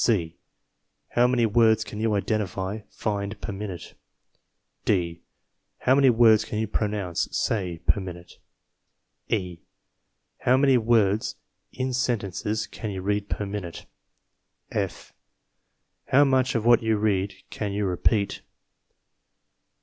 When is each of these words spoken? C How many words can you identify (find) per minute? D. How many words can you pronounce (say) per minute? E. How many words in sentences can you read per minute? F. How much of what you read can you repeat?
C 0.03 0.35
How 1.09 1.27
many 1.27 1.45
words 1.45 1.83
can 1.83 1.99
you 1.99 2.15
identify 2.15 2.79
(find) 2.89 3.39
per 3.39 3.51
minute? 3.53 3.93
D. 4.83 5.21
How 5.81 5.93
many 5.93 6.09
words 6.09 6.43
can 6.43 6.57
you 6.57 6.65
pronounce 6.67 7.27
(say) 7.37 7.81
per 7.85 8.01
minute? 8.01 8.39
E. 9.27 9.59
How 10.39 10.57
many 10.57 10.79
words 10.79 11.35
in 11.71 11.93
sentences 11.93 12.65
can 12.65 12.89
you 12.89 13.03
read 13.03 13.29
per 13.29 13.45
minute? 13.45 13.85
F. 14.71 15.13
How 16.07 16.23
much 16.23 16.55
of 16.55 16.65
what 16.65 16.81
you 16.81 16.97
read 16.97 17.35
can 17.51 17.71
you 17.71 17.85
repeat? 17.85 18.41